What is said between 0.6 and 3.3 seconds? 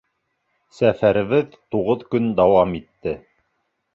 Сәфәребеҙ туғыҙ көн дауам итте.